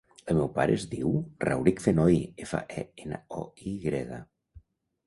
[0.31, 1.11] El meu pare es diu
[1.45, 2.17] Rauric Fenoy:
[2.47, 4.21] efa, e, ena, o, i grega.